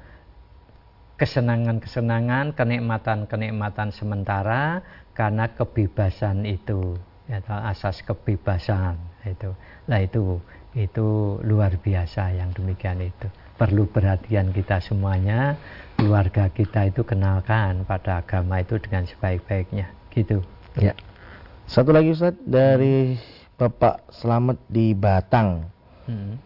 [1.17, 4.85] kesenangan-kesenangan, kenikmatan-kenikmatan sementara
[5.17, 9.57] karena kebebasan itu, ya, asas kebebasan itu.
[9.89, 10.41] Nah itu
[10.77, 13.29] itu luar biasa yang demikian itu.
[13.57, 15.57] Perlu perhatian kita semuanya,
[15.97, 20.45] keluarga kita itu kenalkan pada agama itu dengan sebaik-baiknya, gitu.
[20.77, 20.93] Ya.
[21.65, 23.17] Satu lagi Ustaz dari
[23.57, 25.73] Bapak Selamat di Batang.
[26.05, 26.37] Hmm.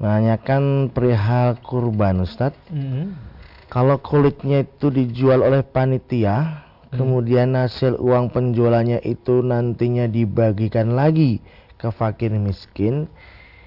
[0.00, 2.56] Menanyakan perihal kurban Ustaz.
[2.72, 3.35] Hmm
[3.66, 6.98] kalau kulitnya itu dijual oleh panitia, hmm.
[6.98, 11.42] kemudian hasil uang penjualannya itu nantinya dibagikan lagi
[11.76, 13.10] ke fakir miskin,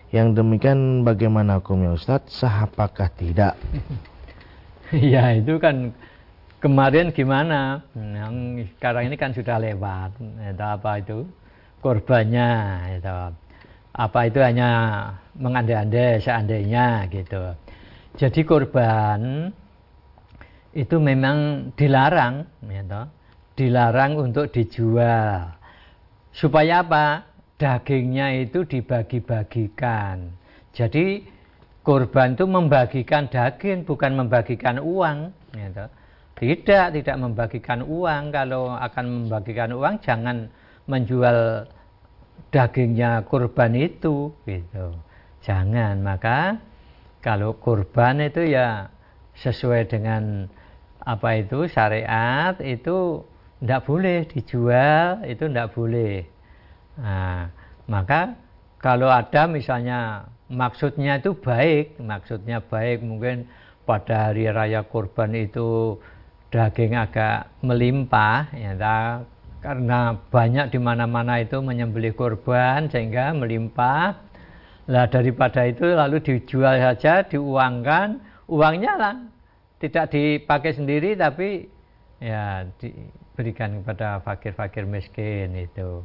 [0.10, 2.42] Yang demikian bagaimana hukumnya Ustadz?
[2.42, 3.54] Sah apakah tidak?
[5.14, 5.94] ya itu kan
[6.58, 7.86] kemarin gimana?
[7.94, 10.18] Yang sekarang ini kan sudah lewat.
[10.18, 11.30] Itu apa itu?
[11.86, 12.50] Korbannya
[12.98, 13.18] itu.
[13.94, 14.70] Apa itu hanya
[15.38, 17.54] mengandai-andai seandainya gitu.
[18.18, 19.54] Jadi korban
[20.74, 23.02] itu memang dilarang, gitu.
[23.58, 25.58] dilarang untuk dijual.
[26.30, 27.26] Supaya apa?
[27.60, 30.32] Dagingnya itu dibagi-bagikan.
[30.72, 31.26] Jadi
[31.84, 35.36] korban itu membagikan daging, bukan membagikan uang.
[35.52, 35.86] Gitu.
[36.40, 38.32] Tidak, tidak membagikan uang.
[38.32, 40.48] Kalau akan membagikan uang, jangan
[40.88, 41.68] menjual
[42.54, 44.32] dagingnya korban itu.
[44.48, 44.96] Gitu.
[45.44, 46.00] Jangan.
[46.00, 46.64] Maka
[47.20, 48.88] kalau korban itu ya
[49.36, 50.48] sesuai dengan
[51.04, 51.68] apa itu?
[51.72, 53.24] Syariat itu
[53.60, 56.24] tidak boleh dijual itu tidak boleh.
[57.00, 57.52] Nah,
[57.88, 58.36] maka
[58.80, 63.46] kalau ada misalnya maksudnya itu baik maksudnya baik mungkin
[63.84, 66.00] pada hari raya kurban itu
[66.50, 68.74] daging agak melimpah ya
[69.60, 74.16] karena banyak di mana-mana itu menyembelih kurban sehingga melimpah.
[74.90, 78.18] Lah daripada itu lalu dijual saja diuangkan
[78.50, 79.16] uangnya lah
[79.80, 81.72] tidak dipakai sendiri tapi
[82.20, 86.04] ya diberikan kepada fakir-fakir miskin itu.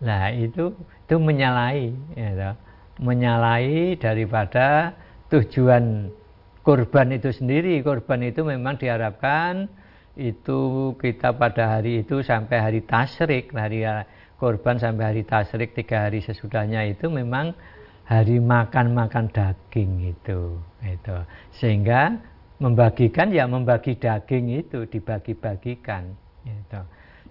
[0.00, 0.70] Nah itu
[1.06, 2.54] itu menyalahi, ya,
[3.02, 4.94] menyalahi daripada
[5.28, 6.14] tujuan
[6.62, 7.82] korban itu sendiri.
[7.82, 9.66] Korban itu memang diharapkan
[10.16, 13.84] itu kita pada hari itu sampai hari tasrik, hari
[14.40, 17.52] korban sampai hari tasrik tiga hari sesudahnya itu memang
[18.06, 20.56] hari makan makan daging itu,
[20.86, 21.16] itu
[21.58, 22.16] sehingga
[22.56, 26.08] membagikan ya membagi daging itu dibagi-bagikan
[26.44, 26.80] gitu.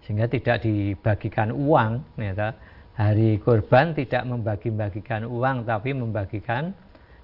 [0.05, 2.49] sehingga tidak dibagikan uang gitu.
[2.93, 6.77] hari kurban tidak membagi-bagikan uang tapi membagikan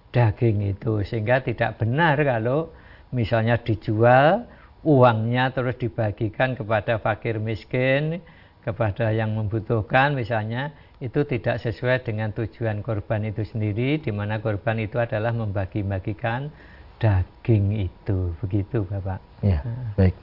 [0.10, 2.74] daging itu sehingga tidak benar kalau
[3.14, 4.50] misalnya dijual
[4.82, 8.20] uangnya terus dibagikan kepada fakir miskin
[8.66, 14.78] kepada yang membutuhkan misalnya itu tidak sesuai dengan tujuan korban itu sendiri di mana korban
[14.78, 16.54] itu adalah membagi-bagikan
[17.02, 18.38] daging itu.
[18.38, 19.18] Begitu Bapak.
[19.42, 19.66] Ya,
[19.98, 20.14] baik.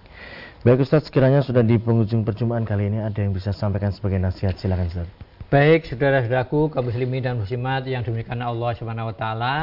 [0.62, 4.54] Baik Ustaz, sekiranya sudah di penghujung perjumpaan kali ini ada yang bisa sampaikan sebagai nasihat
[4.54, 5.08] silakan Ustaz.
[5.48, 9.56] Baik, saudara-saudaraku kaum muslimin dan muslimat yang demikian Allah Subhanahu wa taala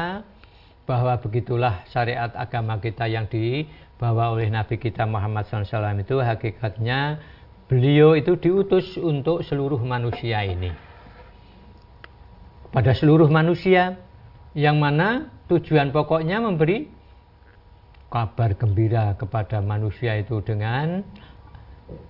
[0.86, 7.22] bahwa begitulah syariat agama kita yang dibawa oleh Nabi kita Muhammad SAW itu hakikatnya
[7.70, 10.74] beliau itu diutus untuk seluruh manusia ini.
[12.74, 13.98] Pada seluruh manusia
[14.58, 16.95] yang mana tujuan pokoknya memberi
[18.16, 21.04] kabar gembira kepada manusia itu dengan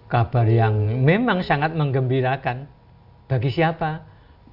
[0.05, 2.69] kabar yang memang sangat menggembirakan.
[3.25, 4.05] Bagi siapa?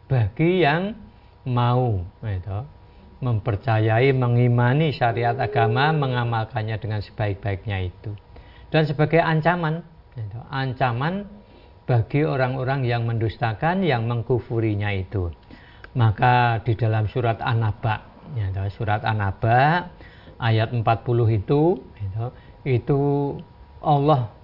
[0.09, 0.97] Bagi yang
[1.45, 2.59] mau itu,
[3.21, 8.17] mempercayai, mengimani syariat agama, mengamalkannya dengan sebaik-baiknya itu.
[8.73, 9.85] Dan sebagai ancaman,
[10.17, 11.29] itu, ancaman
[11.85, 15.29] bagi orang-orang yang mendustakan, yang mengkufurinya itu.
[15.93, 18.01] Maka di dalam surat An-Naba,
[18.33, 19.93] ya, surat An-Naba
[20.43, 20.83] ayat 40
[21.39, 22.27] itu itu,
[22.67, 23.01] itu
[23.79, 24.35] Allah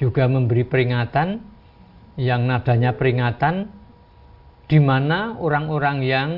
[0.00, 1.44] juga memberi peringatan
[2.16, 3.68] yang nadanya peringatan
[4.64, 6.30] di mana orang-orang yang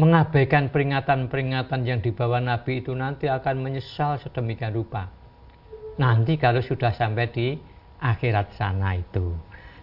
[0.00, 5.12] mengabaikan peringatan-peringatan yang dibawa Nabi itu nanti akan menyesal sedemikian rupa.
[6.00, 7.46] Nanti kalau sudah sampai di
[8.00, 9.36] akhirat sana itu.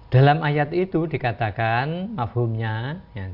[0.07, 3.27] Dalam ayat itu dikatakan mafhumnya ya,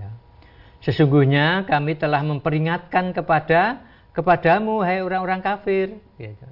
[0.82, 6.47] sesungguhnya kami telah memperingatkan kepada kepadamu hai orang-orang kafir gitu.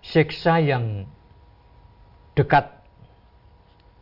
[0.00, 1.04] siksa yang
[2.32, 2.72] dekat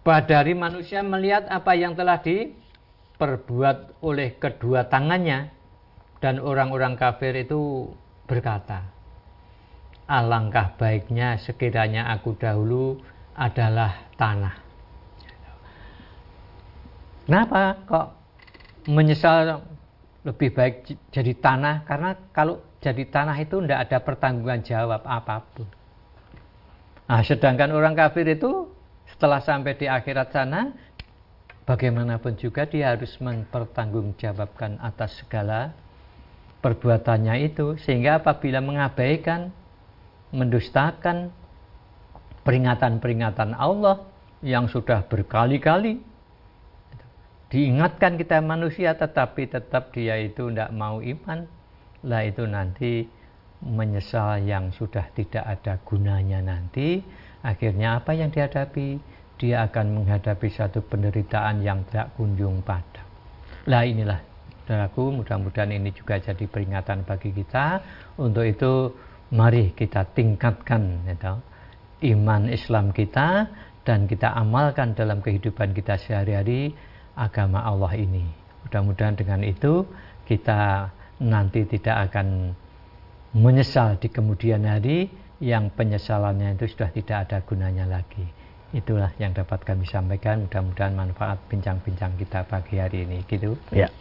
[0.03, 5.51] pada hari manusia melihat apa yang telah diperbuat oleh kedua tangannya
[6.23, 7.91] dan orang-orang kafir itu
[8.27, 8.87] berkata
[10.07, 12.99] alangkah baiknya sekiranya aku dahulu
[13.35, 14.55] adalah tanah
[17.27, 18.07] kenapa kok
[18.87, 19.63] menyesal
[20.23, 20.75] lebih baik
[21.11, 25.67] jadi tanah karena kalau jadi tanah itu tidak ada pertanggungan jawab apa pun.
[27.07, 28.71] Nah, sedangkan orang kafir itu
[29.11, 30.73] setelah sampai di akhirat sana
[31.67, 35.75] bagaimanapun juga dia harus mempertanggungjawabkan atas segala
[36.63, 39.51] perbuatannya itu sehingga apabila mengabaikan
[40.31, 41.35] mendustakan
[42.47, 44.07] peringatan-peringatan Allah
[44.43, 46.03] yang sudah berkali-kali
[47.53, 51.45] diingatkan kita manusia tetapi tetap dia itu tidak mau iman.
[52.09, 53.05] Lah itu nanti
[53.61, 57.05] menyesal yang sudah tidak ada gunanya nanti.
[57.45, 58.97] Akhirnya apa yang dihadapi?
[59.37, 63.05] Dia akan menghadapi satu penderitaan yang tidak kunjung padam.
[63.69, 64.33] Lah inilah
[64.63, 67.83] Saudaraku, mudah-mudahan ini juga jadi peringatan bagi kita.
[68.15, 68.95] Untuk itu,
[69.35, 71.35] mari kita tingkatkan gitu,
[72.15, 73.51] iman Islam kita
[73.83, 76.71] dan kita amalkan dalam kehidupan kita sehari-hari
[77.17, 78.25] agama Allah ini.
[78.67, 79.85] Mudah-mudahan dengan itu
[80.25, 80.89] kita
[81.23, 82.57] nanti tidak akan
[83.33, 85.09] menyesal di kemudian hari
[85.43, 88.25] yang penyesalannya itu sudah tidak ada gunanya lagi.
[88.73, 90.49] Itulah yang dapat kami sampaikan.
[90.49, 93.21] Mudah-mudahan manfaat bincang-bincang kita pagi hari ini.
[93.29, 93.59] Gitu.
[93.69, 93.93] Ya.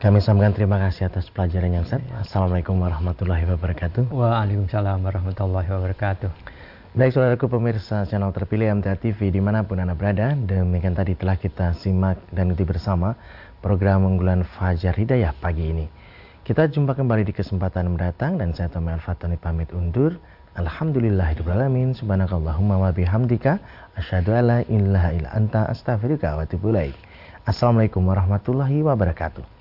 [0.00, 2.00] Kami sampaikan terima kasih atas pelajaran yang set.
[2.14, 4.08] Assalamualaikum warahmatullahi wabarakatuh.
[4.08, 6.59] Waalaikumsalam warahmatullahi wabarakatuh.
[6.90, 11.38] Baik saudaraku pemirsa channel terpilih MTA TV di mana pun Anda berada Demikian tadi telah
[11.38, 13.14] kita simak dan ikuti bersama
[13.62, 15.86] program unggulan Fajar Hidayah pagi ini.
[16.42, 20.18] Kita jumpa kembali di kesempatan mendatang dan saya Tommy Al-Fatani pamit undur.
[20.58, 23.62] Alhamdulillahirrahmanirrahim Subhanakallahumma wa bihamdika
[23.94, 26.82] Asyadu ala ilaha illa anta astaghfirullah wa
[27.46, 29.59] Assalamualaikum warahmatullahi wabarakatuh